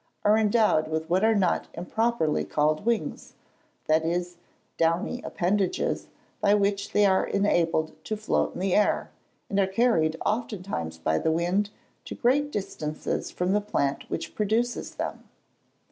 are 0.23 0.35
endowed 0.35 0.87
with 0.87 1.07
what 1.11 1.23
are 1.23 1.35
not 1.35 1.67
improperly 1.75 2.43
called 2.43 2.83
wings; 2.87 3.35
that 3.85 4.03
is, 4.03 4.37
downy 4.75 5.21
appendages, 5.21 6.07
by 6.39 6.55
which 6.55 6.91
they 6.91 7.05
are 7.05 7.27
enabled 7.27 7.91
to 8.03 8.17
float 8.17 8.55
in 8.55 8.59
the 8.59 8.73
air, 8.73 9.11
and 9.47 9.59
are 9.59 9.67
carried 9.67 10.17
oftentimes 10.25 10.97
by 10.97 11.19
the 11.19 11.31
wind 11.31 11.69
to 12.03 12.15
great 12.15 12.51
distances 12.51 13.29
from 13.29 13.51
the 13.53 13.61
plant 13.61 14.09
which 14.09 14.33
produces 14.33 14.95
them. 14.95 15.23